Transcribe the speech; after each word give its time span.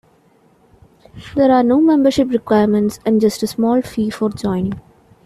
There 1.35 1.51
are 1.51 1.61
no 1.61 1.79
membership 1.79 2.29
requirements 2.31 2.99
and 3.05 3.21
just 3.21 3.43
a 3.43 3.45
small 3.45 3.83
fee 3.83 4.09
for 4.09 4.31
joining. 4.31 4.81